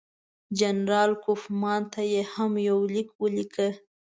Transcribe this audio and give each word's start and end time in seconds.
جنرال 0.59 1.11
کوفمان 1.23 1.81
ته 1.93 2.01
یې 2.11 2.21
هم 2.33 2.51
یو 2.69 2.79
لیک 2.93 3.09
ولیکه. 3.21 3.67